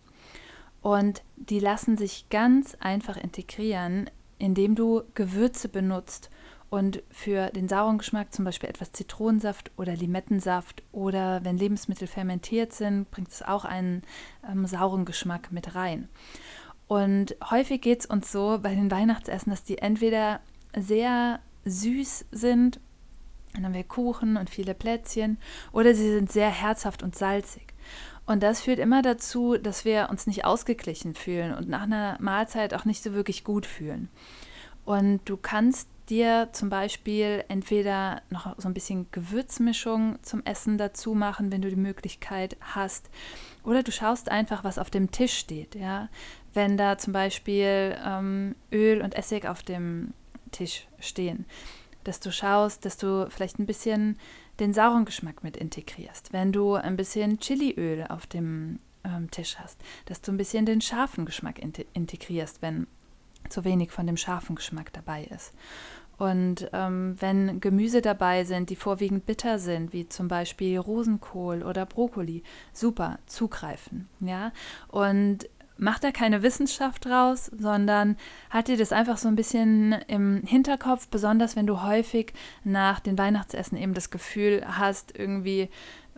Und 0.81 1.23
die 1.35 1.59
lassen 1.59 1.97
sich 1.97 2.29
ganz 2.29 2.75
einfach 2.79 3.17
integrieren, 3.17 4.09
indem 4.39 4.75
du 4.75 5.03
Gewürze 5.13 5.69
benutzt 5.69 6.29
Und 6.73 7.03
für 7.11 7.51
den 7.51 7.69
sauren 7.69 7.99
Geschmack 7.99 8.33
zum 8.33 8.45
Beispiel 8.45 8.67
etwas 8.67 8.91
Zitronensaft 8.93 9.69
oder 9.77 9.95
Limettensaft 9.95 10.81
oder 10.91 11.45
wenn 11.45 11.55
Lebensmittel 11.55 12.07
fermentiert 12.07 12.73
sind, 12.73 13.11
bringt 13.11 13.29
es 13.29 13.43
auch 13.43 13.63
einen 13.63 14.01
ähm, 14.51 14.65
sauren 14.65 15.05
Geschmack 15.05 15.51
mit 15.51 15.75
rein. 15.75 16.09
Und 16.87 17.35
häufig 17.51 17.79
geht 17.79 17.99
es 17.99 18.05
uns 18.07 18.31
so 18.31 18.57
bei 18.59 18.73
den 18.73 18.89
Weihnachtsessen, 18.89 19.51
dass 19.51 19.63
die 19.63 19.77
entweder 19.77 20.39
sehr 20.75 21.41
süß 21.65 22.25
sind, 22.31 22.79
dann 23.53 23.65
haben 23.65 23.75
wir 23.75 23.83
Kuchen 23.83 24.35
und 24.35 24.49
viele 24.49 24.73
Plätzchen, 24.73 25.37
oder 25.73 25.93
sie 25.93 26.11
sind 26.11 26.31
sehr 26.31 26.49
herzhaft 26.49 27.03
und 27.03 27.15
salzig. 27.15 27.67
Und 28.25 28.41
das 28.41 28.61
führt 28.61 28.79
immer 28.79 29.03
dazu, 29.03 29.57
dass 29.57 29.85
wir 29.85 30.07
uns 30.09 30.25
nicht 30.25 30.43
ausgeglichen 30.43 31.13
fühlen 31.13 31.53
und 31.53 31.69
nach 31.69 31.83
einer 31.83 32.17
Mahlzeit 32.19 32.73
auch 32.73 32.85
nicht 32.85 33.03
so 33.03 33.13
wirklich 33.13 33.43
gut 33.43 33.67
fühlen. 33.67 34.09
Und 34.85 35.21
du 35.25 35.37
kannst 35.37 35.87
dir 36.09 36.49
zum 36.51 36.69
Beispiel 36.69 37.43
entweder 37.47 38.21
noch 38.29 38.55
so 38.57 38.67
ein 38.67 38.73
bisschen 38.73 39.07
Gewürzmischung 39.11 40.19
zum 40.21 40.43
Essen 40.45 40.77
dazu 40.77 41.13
machen, 41.13 41.51
wenn 41.51 41.61
du 41.61 41.69
die 41.69 41.75
Möglichkeit 41.75 42.57
hast. 42.61 43.09
Oder 43.63 43.83
du 43.83 43.91
schaust 43.91 44.29
einfach, 44.29 44.63
was 44.63 44.77
auf 44.77 44.89
dem 44.89 45.11
Tisch 45.11 45.37
steht. 45.37 45.75
Ja? 45.75 46.09
Wenn 46.53 46.77
da 46.77 46.97
zum 46.97 47.13
Beispiel 47.13 47.97
ähm, 48.05 48.55
Öl 48.71 49.01
und 49.01 49.15
Essig 49.15 49.45
auf 49.45 49.63
dem 49.63 50.13
Tisch 50.51 50.87
stehen, 50.99 51.45
dass 52.03 52.19
du 52.19 52.31
schaust, 52.31 52.85
dass 52.85 52.97
du 52.97 53.29
vielleicht 53.29 53.59
ein 53.59 53.65
bisschen 53.65 54.17
den 54.59 54.73
sauren 54.73 55.05
Geschmack 55.05 55.43
mit 55.43 55.57
integrierst. 55.57 56.33
Wenn 56.33 56.51
du 56.51 56.75
ein 56.75 56.97
bisschen 56.97 57.39
Chiliöl 57.39 58.05
auf 58.07 58.27
dem 58.27 58.79
ähm, 59.03 59.31
Tisch 59.31 59.57
hast, 59.57 59.81
dass 60.05 60.21
du 60.21 60.31
ein 60.31 60.37
bisschen 60.37 60.65
den 60.65 60.81
scharfen 60.81 61.25
Geschmack 61.25 61.59
integrierst, 61.93 62.61
wenn 62.61 62.87
zu 63.49 63.63
wenig 63.63 63.91
von 63.91 64.07
dem 64.07 64.17
scharfen 64.17 64.55
Geschmack 64.55 64.93
dabei 64.93 65.25
ist. 65.25 65.53
Und 66.17 66.69
ähm, 66.73 67.15
wenn 67.19 67.59
Gemüse 67.59 68.01
dabei 68.01 68.43
sind, 68.43 68.69
die 68.69 68.75
vorwiegend 68.75 69.25
bitter 69.25 69.59
sind, 69.59 69.93
wie 69.93 70.07
zum 70.07 70.27
Beispiel 70.27 70.77
Rosenkohl 70.77 71.63
oder 71.63 71.85
Brokkoli, 71.85 72.43
super, 72.71 73.19
zugreifen. 73.25 74.07
Ja? 74.19 74.51
Und 74.89 75.49
mach 75.77 75.99
da 75.99 76.11
keine 76.11 76.43
Wissenschaft 76.43 77.05
draus, 77.05 77.51
sondern 77.57 78.15
hat 78.49 78.67
dir 78.67 78.77
das 78.77 78.91
einfach 78.91 79.17
so 79.17 79.27
ein 79.27 79.35
bisschen 79.35 79.93
im 80.07 80.43
Hinterkopf, 80.45 81.07
besonders 81.07 81.55
wenn 81.55 81.67
du 81.67 81.81
häufig 81.81 82.33
nach 82.63 82.99
den 82.99 83.17
Weihnachtsessen 83.17 83.77
eben 83.77 83.93
das 83.93 84.11
Gefühl 84.11 84.63
hast, 84.65 85.17
irgendwie 85.17 85.69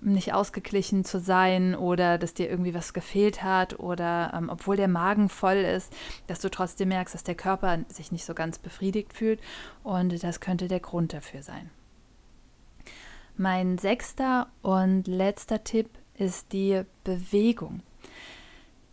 nicht 0.01 0.33
ausgeglichen 0.33 1.03
zu 1.05 1.19
sein 1.19 1.75
oder 1.75 2.17
dass 2.17 2.33
dir 2.33 2.49
irgendwie 2.49 2.73
was 2.73 2.93
gefehlt 2.93 3.43
hat 3.43 3.79
oder 3.79 4.33
ähm, 4.35 4.49
obwohl 4.49 4.75
der 4.75 4.87
Magen 4.87 5.29
voll 5.29 5.57
ist, 5.57 5.93
dass 6.27 6.39
du 6.39 6.49
trotzdem 6.49 6.89
merkst, 6.89 7.13
dass 7.13 7.23
der 7.23 7.35
Körper 7.35 7.79
sich 7.87 8.11
nicht 8.11 8.25
so 8.25 8.33
ganz 8.33 8.59
befriedigt 8.59 9.13
fühlt 9.13 9.39
und 9.83 10.23
das 10.23 10.39
könnte 10.39 10.67
der 10.67 10.79
Grund 10.79 11.13
dafür 11.13 11.43
sein. 11.43 11.69
Mein 13.37 13.77
sechster 13.77 14.47
und 14.61 15.07
letzter 15.07 15.63
Tipp 15.63 15.89
ist 16.17 16.53
die 16.53 16.83
Bewegung. 17.03 17.81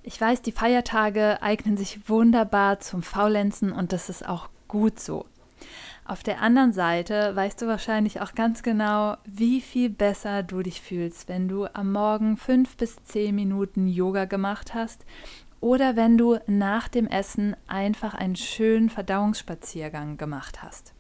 Ich 0.02 0.20
weiß, 0.20 0.42
die 0.42 0.50
Feiertage 0.50 1.40
eignen 1.42 1.76
sich 1.76 2.08
wunderbar 2.08 2.80
zum 2.80 3.02
Faulenzen 3.02 3.70
und 3.70 3.92
das 3.92 4.08
ist 4.08 4.26
auch 4.28 4.48
gut 4.66 4.98
so. 4.98 5.26
Auf 6.04 6.24
der 6.24 6.40
anderen 6.40 6.72
Seite 6.72 7.34
weißt 7.36 7.62
du 7.62 7.66
wahrscheinlich 7.68 8.20
auch 8.20 8.34
ganz 8.34 8.64
genau, 8.64 9.16
wie 9.24 9.60
viel 9.60 9.88
besser 9.88 10.42
du 10.42 10.62
dich 10.62 10.82
fühlst, 10.82 11.28
wenn 11.28 11.46
du 11.46 11.66
am 11.72 11.92
Morgen 11.92 12.36
fünf 12.36 12.76
bis 12.76 12.96
zehn 13.04 13.34
Minuten 13.34 13.86
Yoga 13.86 14.24
gemacht 14.24 14.74
hast 14.74 15.06
oder 15.60 15.94
wenn 15.94 16.18
du 16.18 16.38
nach 16.48 16.88
dem 16.88 17.06
Essen 17.06 17.54
einfach 17.68 18.14
einen 18.14 18.34
schönen 18.34 18.90
Verdauungsspaziergang 18.90 20.16
gemacht 20.16 20.60
hast. 20.62 20.92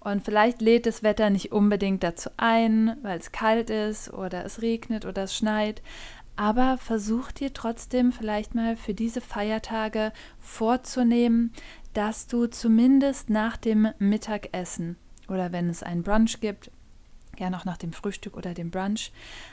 Und 0.00 0.24
vielleicht 0.24 0.62
lädt 0.62 0.86
das 0.86 1.02
Wetter 1.02 1.28
nicht 1.28 1.52
unbedingt 1.52 2.02
dazu 2.02 2.30
ein, 2.38 2.96
weil 3.02 3.18
es 3.18 3.32
kalt 3.32 3.68
ist 3.68 4.10
oder 4.14 4.46
es 4.46 4.62
regnet 4.62 5.04
oder 5.04 5.24
es 5.24 5.36
schneit, 5.36 5.82
aber 6.36 6.78
versuch 6.78 7.32
dir 7.32 7.52
trotzdem 7.52 8.12
vielleicht 8.12 8.54
mal 8.54 8.76
für 8.76 8.94
diese 8.94 9.20
Feiertage 9.20 10.12
vorzunehmen, 10.38 11.52
dass 11.96 12.26
du 12.26 12.46
zumindest 12.46 13.30
nach 13.30 13.56
dem 13.56 13.88
Mittagessen 13.98 14.96
oder 15.28 15.50
wenn 15.52 15.70
es 15.70 15.82
einen 15.82 16.02
Brunch 16.02 16.40
gibt, 16.40 16.70
gerne 17.36 17.56
auch 17.56 17.64
nach 17.64 17.78
dem 17.78 17.94
Frühstück 17.94 18.36
oder 18.36 18.52
dem 18.52 18.70
Brunch, 18.70 19.12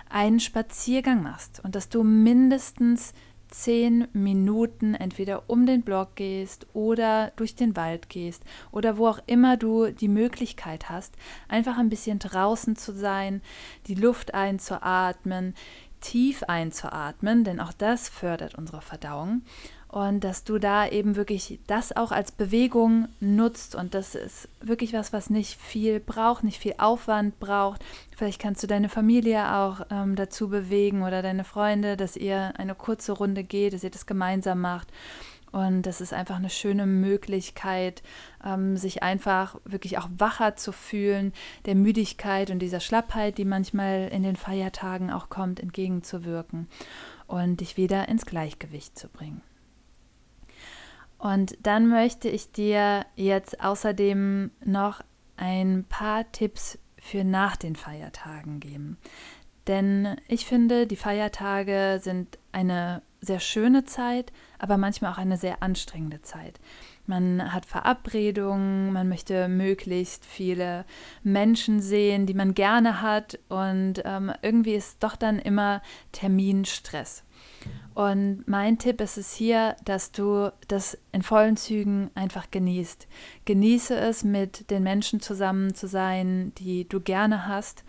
einen 0.09 0.41
Spaziergang 0.41 1.23
machst 1.23 1.61
und 1.63 1.73
dass 1.73 1.87
du 1.87 2.03
mindestens 2.03 3.13
zehn 3.47 4.09
Minuten 4.11 4.93
entweder 4.93 5.49
um 5.49 5.65
den 5.65 5.83
Block 5.83 6.15
gehst 6.15 6.67
oder 6.73 7.31
durch 7.37 7.55
den 7.55 7.77
Wald 7.77 8.09
gehst 8.09 8.43
oder 8.71 8.97
wo 8.97 9.07
auch 9.07 9.19
immer 9.25 9.55
du 9.55 9.91
die 9.91 10.09
Möglichkeit 10.09 10.89
hast, 10.89 11.15
einfach 11.47 11.77
ein 11.77 11.89
bisschen 11.89 12.19
draußen 12.19 12.75
zu 12.75 12.93
sein, 12.93 13.41
die 13.87 13.95
Luft 13.95 14.33
einzuatmen, 14.33 15.53
tief 16.01 16.43
einzuatmen, 16.43 17.45
denn 17.45 17.61
auch 17.61 17.71
das 17.71 18.09
fördert 18.09 18.55
unsere 18.55 18.81
Verdauung 18.81 19.43
und 19.93 20.23
dass 20.23 20.43
du 20.43 20.57
da 20.57 20.87
eben 20.87 21.15
wirklich 21.15 21.59
das 21.67 21.95
auch 21.95 22.11
als 22.11 22.31
Bewegung 22.31 23.09
nutzt 23.19 23.75
und 23.75 23.93
das 23.93 24.15
ist 24.15 24.49
wirklich 24.59 24.91
was, 24.91 25.13
was 25.13 25.29
nicht 25.29 25.61
viel 25.61 25.99
braucht, 25.99 26.43
nicht 26.43 26.59
viel 26.59 26.73
Aufwand 26.79 27.39
braucht. 27.39 27.85
Vielleicht 28.17 28.41
kannst 28.41 28.63
du 28.63 28.67
deine 28.67 28.89
Familie 28.89 29.53
auch 29.53 29.85
ähm, 29.91 30.15
dazu 30.15 30.49
bewegen 30.49 31.03
oder 31.03 31.21
deine 31.21 31.43
Freunde, 31.43 31.95
dass 31.95 32.17
ihr 32.17 32.53
eine 32.57 32.73
kurze 32.73 33.11
Runde 33.11 33.43
geht, 33.43 33.73
dass 33.73 33.83
ihr 33.83 33.91
das 33.91 34.07
gemeinsam 34.07 34.61
macht. 34.61 34.87
Und 35.51 35.83
das 35.83 36.01
ist 36.01 36.11
einfach 36.11 36.37
eine 36.37 36.49
schöne 36.49 36.87
Möglichkeit, 36.87 38.01
ähm, 38.43 38.77
sich 38.77 39.03
einfach 39.03 39.59
wirklich 39.63 39.99
auch 39.99 40.09
wacher 40.17 40.55
zu 40.55 40.71
fühlen, 40.71 41.33
der 41.65 41.75
Müdigkeit 41.75 42.49
und 42.49 42.57
dieser 42.57 42.79
Schlappheit, 42.79 43.37
die 43.37 43.45
manchmal 43.45 44.09
in 44.11 44.23
den 44.23 44.37
Feiertagen 44.37 45.11
auch 45.11 45.29
kommt, 45.29 45.59
entgegenzuwirken 45.59 46.67
und 47.27 47.61
dich 47.61 47.77
wieder 47.77 48.09
ins 48.09 48.25
Gleichgewicht 48.25 48.97
zu 48.97 49.07
bringen. 49.07 49.43
Und 51.23 51.55
dann 51.63 51.87
möchte 51.87 52.27
ich 52.27 52.51
dir 52.51 53.05
jetzt 53.15 53.61
außerdem 53.63 54.51
noch 54.65 54.99
ein 55.37 55.85
paar 55.87 56.29
Tipps 56.33 56.77
für 56.99 57.23
nach 57.23 57.55
den 57.55 57.77
Feiertagen 57.77 58.59
geben. 58.59 58.97
Denn 59.67 60.17
ich 60.27 60.45
finde, 60.45 60.85
die 60.85 60.97
Feiertage 60.97 62.01
sind 62.03 62.37
eine 62.51 63.03
sehr 63.21 63.39
schöne 63.39 63.85
Zeit, 63.85 64.33
aber 64.59 64.75
manchmal 64.75 65.13
auch 65.13 65.17
eine 65.17 65.37
sehr 65.37 65.63
anstrengende 65.63 66.21
Zeit. 66.23 66.59
Man 67.05 67.53
hat 67.53 67.65
Verabredungen, 67.65 68.91
man 68.91 69.07
möchte 69.07 69.47
möglichst 69.47 70.25
viele 70.25 70.83
Menschen 71.23 71.79
sehen, 71.79 72.25
die 72.25 72.33
man 72.33 72.53
gerne 72.53 73.01
hat 73.01 73.39
und 73.47 74.01
ähm, 74.03 74.33
irgendwie 74.41 74.75
ist 74.75 75.01
doch 75.01 75.15
dann 75.15 75.39
immer 75.39 75.81
Terminstress. 76.11 77.23
Und 77.93 78.47
mein 78.47 78.79
Tipp 78.79 79.01
ist 79.01 79.17
es 79.17 79.33
hier, 79.33 79.75
dass 79.85 80.11
du 80.11 80.51
das 80.67 80.97
in 81.11 81.21
vollen 81.21 81.57
Zügen 81.57 82.09
einfach 82.15 82.49
genießt. 82.49 83.07
Genieße 83.45 83.95
es, 83.95 84.23
mit 84.23 84.71
den 84.71 84.81
Menschen 84.81 85.19
zusammen 85.19 85.75
zu 85.75 85.87
sein, 85.87 86.53
die 86.57 86.87
du 86.89 86.99
gerne 86.99 87.47
hast. 87.47 87.83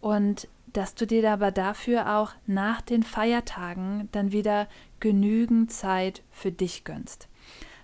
Und 0.00 0.48
dass 0.72 0.94
du 0.94 1.06
dir 1.06 1.30
aber 1.32 1.50
dafür 1.50 2.16
auch 2.16 2.32
nach 2.46 2.80
den 2.80 3.02
Feiertagen 3.02 4.08
dann 4.12 4.30
wieder 4.30 4.68
genügend 5.00 5.72
Zeit 5.72 6.22
für 6.30 6.52
dich 6.52 6.84
gönnst. 6.84 7.28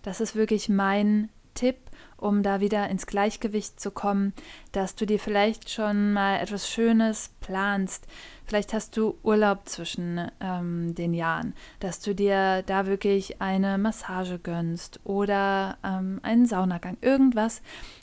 Das 0.02 0.20
ist 0.20 0.36
wirklich 0.36 0.68
mein 0.68 1.30
Tipp, 1.54 1.76
um 2.16 2.42
da 2.42 2.60
wieder 2.60 2.88
ins 2.88 3.06
Gleichgewicht 3.06 3.78
zu 3.80 3.90
kommen, 3.90 4.32
dass 4.72 4.94
du 4.94 5.06
dir 5.06 5.18
vielleicht 5.18 5.70
schon 5.70 6.12
mal 6.12 6.38
etwas 6.38 6.68
Schönes 6.68 7.30
planst. 7.40 8.06
Vielleicht 8.44 8.72
hast 8.72 8.96
du 8.96 9.18
Urlaub 9.22 9.68
zwischen 9.68 10.30
ähm, 10.40 10.94
den 10.94 11.14
Jahren, 11.14 11.54
dass 11.80 12.00
du 12.00 12.14
dir 12.14 12.62
da 12.62 12.86
wirklich 12.86 13.40
eine 13.40 13.76
Massage 13.76 14.38
gönnst 14.38 15.00
oder 15.04 15.78
ähm, 15.84 16.20
einen 16.22 16.46
Saunagang. 16.46 16.96
Irgendwas, 17.00 17.60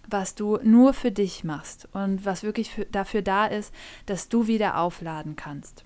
was 0.07 0.35
du 0.35 0.59
nur 0.63 0.93
für 0.93 1.11
dich 1.11 1.43
machst 1.43 1.87
und 1.93 2.25
was 2.25 2.43
wirklich 2.43 2.71
für, 2.71 2.85
dafür 2.85 3.21
da 3.21 3.45
ist, 3.45 3.73
dass 4.05 4.29
du 4.29 4.47
wieder 4.47 4.77
aufladen 4.77 5.35
kannst. 5.35 5.85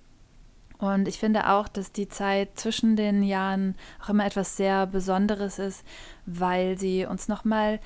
Und 0.80 1.08
ich 1.08 1.18
finde 1.18 1.50
auch, 1.50 1.68
dass 1.68 1.92
die 1.92 2.08
Zeit 2.08 2.60
zwischen 2.60 2.96
den 2.96 3.24
Jahren 3.24 3.76
auch 4.04 4.10
immer 4.10 4.26
etwas 4.26 4.58
sehr 4.58 4.86
Besonderes 4.86 5.58
ist, 5.60 5.84
weil 6.26 6.78
sie 6.78 7.06
uns 7.06 7.28
nochmal 7.28 7.80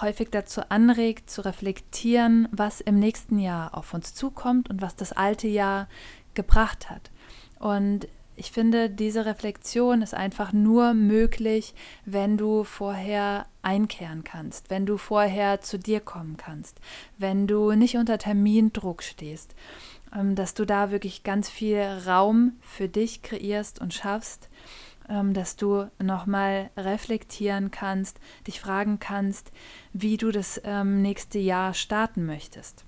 häufig 0.00 0.30
dazu 0.30 0.62
anregt, 0.70 1.30
zu 1.30 1.44
reflektieren, 1.44 2.48
was 2.50 2.80
im 2.80 2.98
nächsten 2.98 3.38
Jahr 3.38 3.76
auf 3.76 3.92
uns 3.94 4.14
zukommt 4.14 4.70
und 4.70 4.80
was 4.80 4.96
das 4.96 5.12
alte 5.12 5.48
Jahr 5.48 5.88
gebracht 6.34 6.90
hat. 6.90 7.10
Und 7.58 8.08
ich 8.34 8.50
finde, 8.50 8.88
diese 8.88 9.26
Reflexion 9.26 10.00
ist 10.00 10.14
einfach 10.14 10.52
nur 10.52 10.94
möglich, 10.94 11.74
wenn 12.06 12.38
du 12.38 12.64
vorher 12.64 13.46
einkehren 13.60 14.24
kannst, 14.24 14.70
wenn 14.70 14.86
du 14.86 14.96
vorher 14.96 15.60
zu 15.60 15.78
dir 15.78 16.00
kommen 16.00 16.36
kannst, 16.38 16.80
wenn 17.18 17.46
du 17.46 17.72
nicht 17.72 17.96
unter 17.96 18.18
Termindruck 18.18 19.02
stehst. 19.02 19.54
Ähm, 20.14 20.34
dass 20.34 20.54
du 20.54 20.64
da 20.64 20.90
wirklich 20.90 21.22
ganz 21.24 21.48
viel 21.48 21.82
Raum 22.06 22.56
für 22.60 22.88
dich 22.88 23.22
kreierst 23.22 23.80
und 23.80 23.94
schaffst, 23.94 24.48
dass 25.34 25.56
du 25.56 25.90
nochmal 26.02 26.70
reflektieren 26.76 27.70
kannst, 27.70 28.18
dich 28.46 28.60
fragen 28.60 28.98
kannst, 28.98 29.52
wie 29.92 30.16
du 30.16 30.30
das 30.30 30.60
ähm, 30.64 31.02
nächste 31.02 31.38
Jahr 31.38 31.74
starten 31.74 32.24
möchtest. 32.24 32.84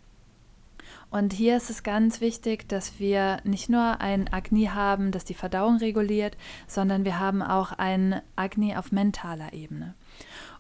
Und 1.11 1.33
hier 1.33 1.57
ist 1.57 1.71
es 1.71 1.83
ganz 1.83 2.21
wichtig, 2.21 2.69
dass 2.69 2.99
wir 2.99 3.39
nicht 3.45 3.69
nur 3.69 4.01
ein 4.01 4.33
Agni 4.33 4.67
haben, 4.67 5.13
das 5.13 5.25
die 5.25 5.35
Verdauung 5.35 5.77
reguliert, 5.77 6.37
sondern 6.67 7.05
wir 7.05 7.21
haben 7.21 7.43
auch 7.43 7.73
ein 7.73 8.21
Agni 8.37 8.75
auf 8.75 8.91
mentaler 8.91 9.53
Ebene. 9.53 9.95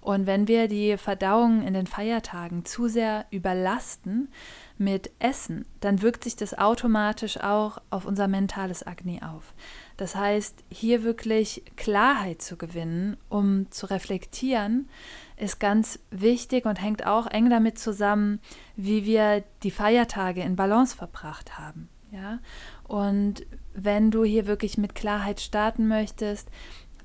Und 0.05 0.27
wenn 0.27 0.49
wir 0.49 0.69
die 0.69 0.99
Verdauung 0.99 1.67
in 1.67 1.73
den 1.73 1.87
Feiertagen 1.87 2.67
zu 2.67 2.89
sehr 2.89 3.25
überlasten 3.31 4.29
mit 4.77 5.11
Essen, 5.19 5.65
dann 5.81 6.03
wirkt 6.03 6.25
sich 6.25 6.37
das 6.37 6.59
automatisch 6.59 7.41
auch 7.41 7.79
auf 7.89 8.05
unser 8.05 8.29
mentales 8.29 8.87
Agni 8.87 9.23
auf. 9.23 9.55
Das 9.97 10.15
heißt, 10.15 10.63
hier 10.69 11.05
wirklich 11.05 11.65
Klarheit 11.77 12.43
zu 12.43 12.59
gewinnen, 12.59 13.17
um 13.31 13.71
zu 13.71 13.87
reflektieren, 13.87 14.91
ist 15.39 15.59
ganz 15.59 15.99
wichtig 16.11 16.67
und 16.67 16.83
hängt 16.83 17.07
auch 17.07 17.27
eng 17.27 17.49
damit 17.49 17.79
zusammen, 17.79 18.41
wie 18.77 19.07
wir 19.07 19.43
die 19.63 19.71
Feiertage 19.71 20.43
in 20.43 20.55
Balance 20.55 20.95
verbracht 20.95 21.59
haben. 21.59 21.89
Ja? 22.13 22.41
Und 22.87 23.47
wenn 23.73 24.11
du 24.11 24.23
hier 24.23 24.47
wirklich 24.47 24.77
mit 24.77 24.95
Klarheit 24.95 25.41
starten 25.41 25.89
möchtest, 25.89 26.51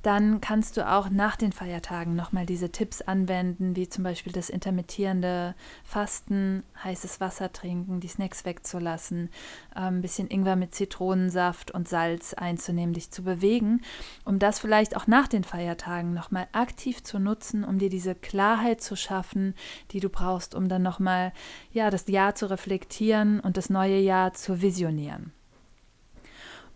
dann 0.01 0.39
kannst 0.39 0.77
du 0.77 0.89
auch 0.89 1.09
nach 1.09 1.35
den 1.35 1.51
Feiertagen 1.51 2.15
nochmal 2.15 2.45
diese 2.45 2.71
Tipps 2.71 3.01
anwenden, 3.01 3.75
wie 3.75 3.89
zum 3.89 4.05
Beispiel 4.05 4.31
das 4.31 4.49
intermittierende 4.49 5.55
Fasten, 5.83 6.63
heißes 6.83 7.19
Wasser 7.19 7.51
trinken, 7.51 7.99
die 7.99 8.07
Snacks 8.07 8.45
wegzulassen, 8.45 9.29
äh, 9.75 9.79
ein 9.79 10.01
bisschen 10.01 10.29
Ingwer 10.29 10.55
mit 10.55 10.73
Zitronensaft 10.73 11.71
und 11.71 11.89
Salz 11.89 12.33
einzunehmen, 12.33 12.93
dich 12.93 13.11
zu 13.11 13.23
bewegen, 13.23 13.81
um 14.23 14.39
das 14.39 14.59
vielleicht 14.59 14.95
auch 14.95 15.07
nach 15.07 15.27
den 15.27 15.43
Feiertagen 15.43 16.13
nochmal 16.13 16.47
aktiv 16.53 17.03
zu 17.03 17.19
nutzen, 17.19 17.65
um 17.65 17.77
dir 17.77 17.89
diese 17.89 18.15
Klarheit 18.15 18.81
zu 18.81 18.95
schaffen, 18.95 19.53
die 19.91 19.99
du 19.99 20.09
brauchst, 20.09 20.55
um 20.55 20.69
dann 20.69 20.81
nochmal 20.81 21.33
ja, 21.71 21.89
das 21.89 22.07
Jahr 22.07 22.35
zu 22.35 22.49
reflektieren 22.49 23.41
und 23.41 23.57
das 23.57 23.69
neue 23.69 23.99
Jahr 23.99 24.33
zu 24.33 24.61
visionieren. 24.61 25.33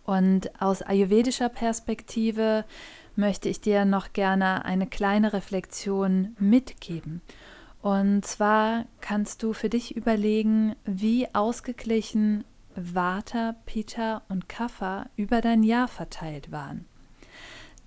Und 0.04 0.60
aus 0.60 0.82
ayurvedischer 0.82 1.48
Perspektive 1.48 2.66
möchte 3.16 3.48
ich 3.48 3.60
dir 3.60 3.84
noch 3.84 4.12
gerne 4.12 4.64
eine 4.64 4.86
kleine 4.86 5.32
Reflexion 5.32 6.36
mitgeben. 6.38 7.22
Und 7.82 8.24
zwar 8.24 8.86
kannst 9.00 9.42
du 9.42 9.52
für 9.52 9.68
dich 9.68 9.94
überlegen, 9.94 10.74
wie 10.84 11.28
ausgeglichen 11.34 12.44
Vata, 12.74 13.54
Pitta 13.66 14.22
und 14.28 14.48
Kapha 14.48 15.06
über 15.16 15.40
dein 15.40 15.62
Jahr 15.62 15.88
verteilt 15.88 16.50
waren. 16.50 16.86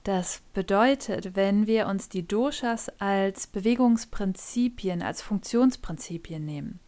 Das 0.04 0.42
bedeutet, 0.54 1.36
wenn 1.36 1.68
wir 1.68 1.88
uns 1.88 2.08
die 2.08 2.26
Doshas 2.26 2.90
als 3.00 3.48
Bewegungsprinzipien, 3.48 5.02
als 5.02 5.22
Funktionsprinzipien 5.22 6.46
nehmen, 6.46 6.80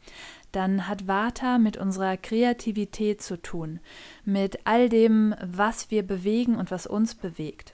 dann 0.53 0.88
hat 0.88 1.08
Vata 1.08 1.58
mit 1.58 1.75
unserer 1.75 2.15
Kreativität 2.15 3.22
zu 3.22 3.41
tun, 3.41 3.81
mit 4.24 4.60
all 4.65 4.88
dem, 4.88 5.36
was 5.43 5.91
wir 5.91 6.03
bewegen 6.03 6.55
und 6.55 6.72
was 6.72 6.88
uns 6.88 7.13
bewegt. 7.13 7.74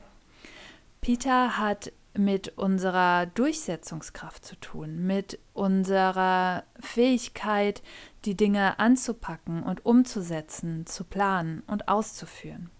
Peter 1.06 1.60
hat 1.60 1.92
mit 2.16 2.58
unserer 2.58 3.28
Durchsetzungskraft 3.28 4.44
zu 4.44 4.60
tun, 4.60 5.06
mit 5.06 5.38
unserer 5.54 6.64
Fähigkeit, 6.80 7.84
die 8.26 8.34
Dinge 8.34 8.80
anzupacken 8.80 9.62
und 9.62 9.86
umzusetzen, 9.86 10.88
zu 10.88 11.04
planen 11.04 11.62
und 11.68 11.90
auszuführen. 11.90 12.72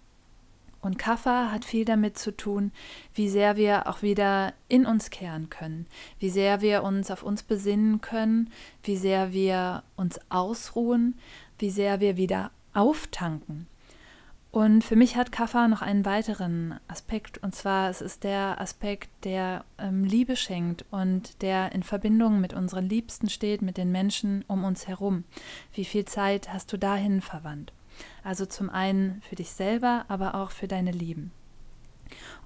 Und 0.82 0.98
Kaffa 0.98 1.52
hat 1.52 1.66
viel 1.66 1.86
damit 1.86 2.18
zu 2.18 2.36
tun, 2.36 2.72
wie 3.14 3.30
sehr 3.30 3.58
wir 3.58 3.88
auch 3.88 4.02
wieder 4.02 4.54
in 4.70 4.88
uns 4.88 5.12
kehren 5.12 5.52
können, 5.52 5.86
wie 6.18 6.32
sehr 6.32 6.62
wir 6.62 6.82
uns 6.82 7.12
auf 7.12 7.22
uns 7.22 7.44
besinnen 7.44 8.02
können, 8.02 8.50
wie 8.82 8.98
sehr 8.98 9.34
wir 9.34 9.84
uns 9.98 10.20
ausruhen, 10.30 11.16
wie 11.60 11.70
sehr 11.70 12.00
wir 12.00 12.18
wieder 12.18 12.50
auftanken. 12.74 13.68
Und 14.56 14.86
für 14.86 14.96
mich 14.96 15.18
hat 15.18 15.34
Kaffa 15.34 15.68
noch 15.68 15.82
einen 15.82 16.06
weiteren 16.06 16.80
Aspekt, 16.88 17.44
und 17.44 17.54
zwar 17.54 17.90
es 17.90 18.00
ist 18.00 18.24
der 18.24 18.62
Aspekt, 18.62 19.10
der 19.26 19.66
ähm, 19.78 20.06
Liebe 20.06 20.38
schenkt 20.38 20.86
und 20.92 21.42
der 21.42 21.74
in 21.74 21.84
Verbindung 21.84 22.40
mit 22.40 22.54
unseren 22.54 22.88
Liebsten 22.88 23.28
steht, 23.28 23.62
mit 23.62 23.76
den 23.76 23.92
Menschen 23.92 24.46
um 24.48 24.64
uns 24.64 24.88
herum. 24.88 25.26
Wie 25.74 25.84
viel 25.84 26.06
Zeit 26.06 26.54
hast 26.54 26.72
du 26.72 26.78
dahin 26.78 27.20
verwandt? 27.20 27.74
Also 28.24 28.46
zum 28.46 28.70
einen 28.70 29.22
für 29.28 29.36
dich 29.36 29.52
selber, 29.52 30.06
aber 30.08 30.36
auch 30.36 30.52
für 30.52 30.70
deine 30.70 30.92
Lieben. 30.92 31.34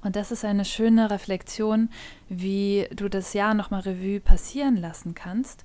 Und 0.02 0.15
das 0.15 0.32
ist 0.32 0.43
eine 0.43 0.65
schöne 0.65 1.12
Reflexion, 1.12 1.89
wie 2.28 2.88
du 2.91 3.08
das 3.08 3.34
Jahr 3.34 3.54
nochmal 3.54 3.82
Revue 3.82 4.19
passieren 4.19 4.78
lassen 4.78 5.13
kannst 5.13 5.63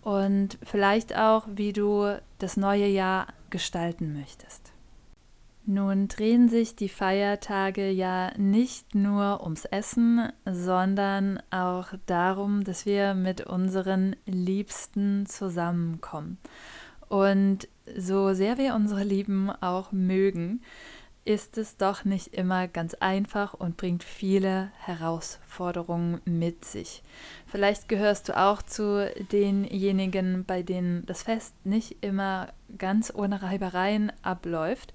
und 0.00 0.56
vielleicht 0.62 1.14
auch, 1.14 1.46
wie 1.48 1.74
du 1.74 2.18
das 2.38 2.56
neue 2.56 2.86
Jahr 2.86 3.26
gestalten 3.50 4.14
möchtest. 4.18 4.71
Nun 5.64 6.08
drehen 6.08 6.48
sich 6.48 6.74
die 6.74 6.88
Feiertage 6.88 7.88
ja 7.88 8.32
nicht 8.36 8.96
nur 8.96 9.42
ums 9.44 9.64
Essen, 9.64 10.32
sondern 10.44 11.40
auch 11.50 11.88
darum, 12.06 12.64
dass 12.64 12.84
wir 12.84 13.14
mit 13.14 13.42
unseren 13.42 14.16
Liebsten 14.26 15.26
zusammenkommen. 15.26 16.38
Und 17.08 17.68
so 17.96 18.34
sehr 18.34 18.58
wir 18.58 18.74
unsere 18.74 19.04
Lieben 19.04 19.50
auch 19.50 19.92
mögen, 19.92 20.62
ist 21.24 21.56
es 21.56 21.76
doch 21.76 22.04
nicht 22.04 22.34
immer 22.34 22.66
ganz 22.66 22.94
einfach 22.94 23.54
und 23.54 23.76
bringt 23.76 24.02
viele 24.02 24.72
Herausforderungen 24.78 26.20
mit 26.24 26.64
sich. 26.64 27.02
Vielleicht 27.46 27.88
gehörst 27.88 28.28
du 28.28 28.36
auch 28.36 28.62
zu 28.62 29.08
denjenigen, 29.30 30.44
bei 30.44 30.62
denen 30.62 31.06
das 31.06 31.22
Fest 31.22 31.54
nicht 31.64 31.98
immer 32.00 32.48
ganz 32.76 33.12
ohne 33.14 33.42
Reibereien 33.42 34.10
abläuft. 34.22 34.92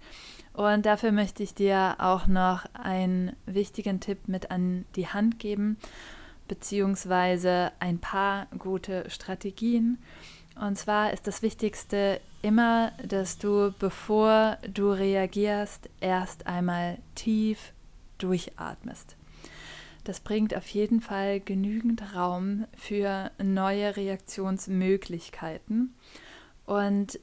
Und 0.58 0.88
dafür 0.88 1.12
möchte 1.12 1.44
ich 1.44 1.54
dir 1.54 1.98
auch 2.00 2.26
noch 2.26 2.66
einen 2.74 3.36
wichtigen 3.46 4.00
Tipp 4.00 4.28
mit 4.28 4.50
an 4.50 4.86
die 4.96 5.08
Hand 5.08 5.38
geben, 5.38 5.78
beziehungsweise 6.48 7.72
ein 7.80 8.00
paar 8.00 8.48
gute 8.58 9.08
Strategien. 9.08 10.00
Und 10.60 10.76
zwar 10.76 11.14
ist 11.14 11.28
das 11.28 11.44
Wichtigste 11.44 12.20
immer, 12.42 12.92
dass 13.08 13.38
du, 13.38 13.72
bevor 13.78 14.58
du 14.74 14.90
reagierst, 14.90 15.92
erst 16.02 16.48
einmal 16.48 16.98
tief 17.14 17.72
durchatmest. 18.18 19.16
Das 20.06 20.20
bringt 20.20 20.56
auf 20.56 20.68
jeden 20.70 21.02
Fall 21.02 21.40
genügend 21.40 22.16
Raum 22.16 22.66
für 22.76 23.30
neue 23.38 23.96
Reaktionsmöglichkeiten. 23.96 25.94
Und 26.66 27.20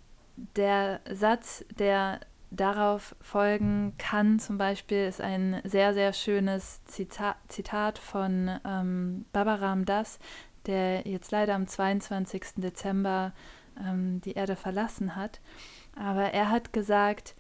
der 0.55 1.01
Satz, 1.11 1.64
der 1.77 2.20
darauf 2.56 3.16
folgen 3.20 3.94
kann, 3.98 4.38
zum 4.38 4.58
Beispiel, 4.58 5.06
ist 5.06 5.20
ein 5.20 5.60
sehr, 5.64 5.94
sehr 5.94 6.12
schönes 6.12 6.84
Zita 6.84 7.36
Zitat 7.48 7.98
von 7.98 8.58
ähm, 8.64 9.24
Babaram 9.32 9.84
Das, 9.84 10.18
der 10.66 11.06
jetzt 11.06 11.30
leider 11.30 11.54
am 11.54 11.66
22. 11.66 12.42
Dezember 12.56 13.32
ähm, 13.78 14.20
die 14.20 14.32
Erde 14.32 14.56
verlassen 14.56 15.16
hat. 15.16 15.40
Aber 15.96 16.32
er 16.32 16.50
hat 16.50 16.72
gesagt, 16.72 17.34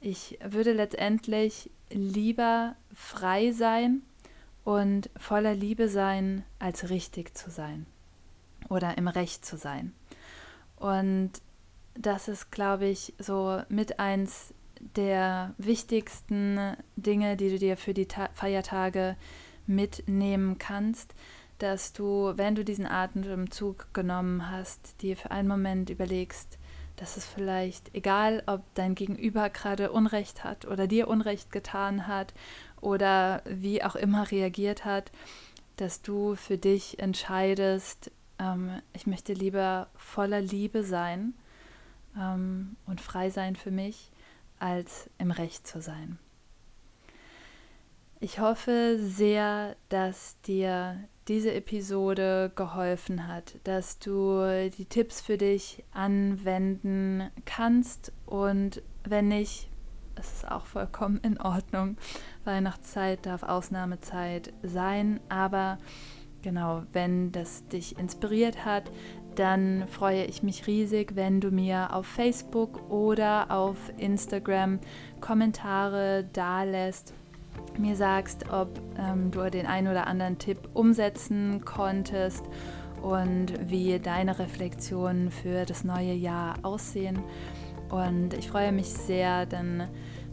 ich 0.00 0.38
würde 0.42 0.72
letztendlich 0.72 1.70
lieber 1.90 2.76
frei 2.94 3.52
sein 3.52 4.02
und 4.64 5.10
voller 5.16 5.54
Liebe 5.54 5.88
sein, 5.88 6.44
als 6.58 6.90
richtig 6.90 7.36
zu 7.36 7.50
sein 7.50 7.86
oder 8.68 8.96
im 8.96 9.08
Recht 9.08 9.44
zu 9.44 9.56
sein. 9.56 9.92
Und 10.76 11.32
das 11.94 12.28
ist, 12.28 12.50
glaube 12.50 12.86
ich, 12.86 13.14
so 13.18 13.60
mit 13.68 13.98
eins 13.98 14.54
der 14.96 15.54
wichtigsten 15.58 16.76
Dinge, 16.96 17.36
die 17.36 17.50
du 17.50 17.58
dir 17.58 17.76
für 17.76 17.94
die 17.94 18.06
Ta 18.06 18.30
Feiertage 18.34 19.16
mitnehmen 19.66 20.58
kannst, 20.58 21.14
dass 21.58 21.92
du, 21.92 22.32
wenn 22.36 22.54
du 22.54 22.64
diesen 22.64 22.86
Atemzug 22.86 23.92
genommen 23.92 24.50
hast, 24.50 25.00
dir 25.02 25.16
für 25.16 25.30
einen 25.30 25.48
Moment 25.48 25.90
überlegst, 25.90 26.58
dass 26.96 27.16
es 27.16 27.26
vielleicht, 27.26 27.94
egal 27.94 28.42
ob 28.46 28.62
dein 28.74 28.94
Gegenüber 28.94 29.48
gerade 29.50 29.92
Unrecht 29.92 30.44
hat 30.44 30.66
oder 30.66 30.86
dir 30.86 31.08
Unrecht 31.08 31.52
getan 31.52 32.06
hat 32.06 32.34
oder 32.80 33.42
wie 33.46 33.82
auch 33.82 33.96
immer 33.96 34.30
reagiert 34.30 34.84
hat, 34.84 35.12
dass 35.76 36.02
du 36.02 36.34
für 36.34 36.58
dich 36.58 36.98
entscheidest, 36.98 38.10
ähm, 38.38 38.82
ich 38.92 39.06
möchte 39.06 39.32
lieber 39.32 39.88
voller 39.96 40.40
Liebe 40.40 40.82
sein 40.82 41.34
ähm, 42.18 42.76
und 42.86 43.00
frei 43.00 43.30
sein 43.30 43.56
für 43.56 43.70
mich 43.70 44.09
als 44.60 45.10
im 45.18 45.30
Recht 45.30 45.66
zu 45.66 45.80
sein. 45.80 46.18
Ich 48.22 48.38
hoffe 48.38 48.98
sehr, 49.00 49.76
dass 49.88 50.40
dir 50.42 51.08
diese 51.26 51.54
Episode 51.54 52.52
geholfen 52.54 53.28
hat, 53.28 53.56
dass 53.64 53.98
du 53.98 54.68
die 54.76 54.84
Tipps 54.84 55.20
für 55.22 55.38
dich 55.38 55.84
anwenden 55.92 57.30
kannst 57.46 58.12
und 58.26 58.82
wenn 59.04 59.28
nicht, 59.28 59.70
es 60.16 60.32
ist 60.32 60.50
auch 60.50 60.66
vollkommen 60.66 61.18
in 61.22 61.40
Ordnung. 61.40 61.96
Weihnachtszeit 62.44 63.24
darf 63.24 63.42
Ausnahmezeit 63.42 64.52
sein, 64.62 65.20
aber 65.30 65.78
genau, 66.42 66.82
wenn 66.92 67.32
das 67.32 67.66
dich 67.68 67.98
inspiriert 67.98 68.64
hat, 68.64 68.90
dann 69.34 69.84
freue 69.88 70.24
ich 70.24 70.42
mich 70.42 70.66
riesig, 70.66 71.16
wenn 71.16 71.40
du 71.40 71.50
mir 71.50 71.94
auf 71.94 72.06
Facebook 72.06 72.90
oder 72.90 73.50
auf 73.50 73.76
Instagram 73.96 74.80
Kommentare 75.20 76.24
dalässt, 76.32 77.14
mir 77.78 77.96
sagst, 77.96 78.50
ob 78.52 78.80
ähm, 78.98 79.30
du 79.30 79.50
den 79.50 79.66
einen 79.66 79.88
oder 79.88 80.06
anderen 80.06 80.38
Tipp 80.38 80.58
umsetzen 80.74 81.64
konntest 81.64 82.44
und 83.02 83.52
wie 83.70 83.98
deine 83.98 84.38
Reflexionen 84.38 85.30
für 85.30 85.64
das 85.64 85.84
neue 85.84 86.12
Jahr 86.12 86.56
aussehen. 86.62 87.18
Und 87.90 88.34
ich 88.34 88.48
freue 88.48 88.72
mich 88.72 88.88
sehr, 88.88 89.46
dann 89.46 89.88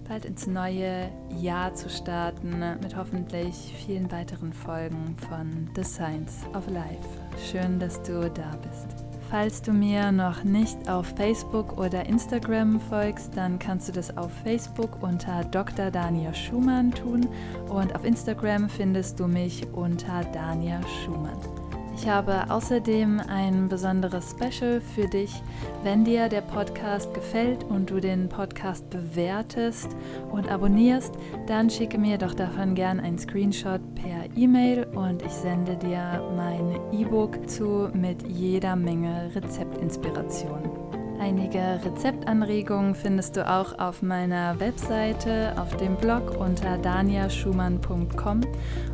bald 0.08 0.26
ins 0.26 0.48
neue 0.48 1.10
Jahr 1.40 1.74
zu 1.74 1.90
starten 1.90 2.60
mit 2.82 2.96
hoffentlich 2.96 3.74
vielen 3.86 4.12
weiteren 4.12 4.54
Folgen 4.54 5.16
von 5.30 5.70
The 5.76 5.84
Science 5.84 6.46
of 6.54 6.68
Life. 6.70 7.27
Schön, 7.38 7.80
dass 7.80 8.02
du 8.04 8.30
da 8.30 8.52
bist. 8.68 8.88
Falls 9.30 9.62
du 9.62 9.74
mir 9.74 10.12
noch 10.12 10.44
nicht 10.44 10.90
auf 10.90 11.08
Facebook 11.18 11.78
oder 11.78 12.06
Instagram 12.06 12.80
folgst, 12.80 13.36
dann 13.36 13.60
kannst 13.60 13.90
du 13.90 13.92
das 13.92 14.16
auf 14.18 14.32
Facebook 14.44 15.04
unter 15.04 15.44
Dr. 15.44 15.92
Dania 15.92 16.34
Schumann 16.34 16.92
tun 16.92 17.28
und 17.68 17.94
auf 17.94 18.06
Instagram 18.06 18.70
findest 18.70 19.20
du 19.20 19.28
mich 19.28 19.68
unter 19.74 20.24
Dania 20.32 20.80
Schumann. 21.04 21.67
Ich 22.00 22.08
habe 22.08 22.50
außerdem 22.50 23.20
ein 23.28 23.70
besonderes 23.70 24.30
Special 24.32 24.80
für 24.80 25.08
dich. 25.08 25.42
Wenn 25.84 26.06
dir 26.06 26.30
der 26.30 26.42
Podcast 26.42 27.12
gefällt 27.14 27.64
und 27.64 27.90
du 27.90 28.00
den 28.00 28.30
Podcast 28.30 28.88
bewertest 28.92 29.90
und 30.32 30.48
abonnierst, 30.48 31.16
dann 31.48 31.72
schicke 31.72 31.98
mir 31.98 32.20
doch 32.20 32.36
davon 32.36 32.76
gern 32.76 33.00
einen 33.00 33.18
Screenshot 33.18 33.82
per 33.96 34.26
E-Mail 34.38 34.86
und 34.96 35.24
ich 35.24 35.34
sende 35.34 35.76
dir 35.76 36.24
mein 36.36 36.80
E-Book 36.94 37.50
zu 37.50 37.90
mit 37.94 38.28
jeder 38.28 38.76
Menge 38.76 39.32
Rezeptinspiration. 39.34 40.87
Einige 41.20 41.80
Rezeptanregungen 41.84 42.94
findest 42.94 43.38
du 43.38 43.50
auch 43.50 43.80
auf 43.80 44.02
meiner 44.02 44.60
Webseite, 44.60 45.54
auf 45.60 45.76
dem 45.78 45.96
Blog 45.96 46.40
unter 46.40 46.78
daniaschumann.com 46.78 48.42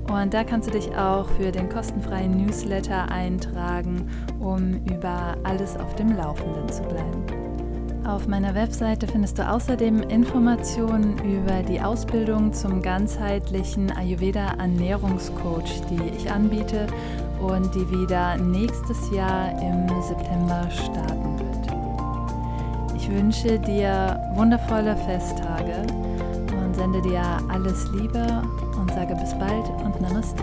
und 0.09 0.33
da 0.33 0.43
kannst 0.43 0.69
du 0.69 0.71
dich 0.71 0.95
auch 0.95 1.27
für 1.31 1.51
den 1.51 1.67
kostenfreien 1.69 2.45
Newsletter 2.45 3.11
eintragen, 3.11 4.09
um 4.39 4.85
über 4.85 5.35
alles 5.43 5.75
auf 5.75 5.95
dem 5.95 6.15
Laufenden 6.15 6.69
zu 6.69 6.83
bleiben. 6.83 7.23
Auf 8.05 8.27
meiner 8.27 8.53
Webseite 8.53 9.07
findest 9.07 9.39
du 9.39 9.49
außerdem 9.49 10.01
Informationen 10.03 11.17
über 11.19 11.63
die 11.63 11.79
Ausbildung 11.79 12.51
zum 12.51 12.81
ganzheitlichen 12.81 13.91
Ayurveda 13.91 14.55
Ernährungscoach, 14.59 15.81
die 15.89 16.17
ich 16.17 16.29
anbiete 16.29 16.87
und 17.39 17.73
die 17.73 17.89
wieder 17.89 18.37
nächstes 18.37 19.09
Jahr 19.11 19.51
im 19.61 19.87
September 20.01 20.69
starten 20.71 21.39
wird. 21.39 21.72
Ich 23.03 23.11
wünsche 23.11 23.59
dir 23.59 24.17
wundervolle 24.33 24.95
Festtage 24.95 25.85
und 26.55 26.73
sende 26.73 27.01
dir 27.01 27.21
alles 27.49 27.85
Liebe 27.91 28.41
und 28.79 28.89
sage 28.91 29.13
bis 29.15 29.37
bald 29.37 29.67
und 29.83 29.99
Namaste. 29.99 30.41